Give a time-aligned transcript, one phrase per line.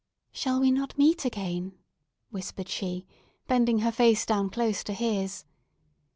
[0.31, 1.73] "Shall we not meet again?"
[2.31, 3.05] whispered she,
[3.45, 5.45] bending her face down close to his.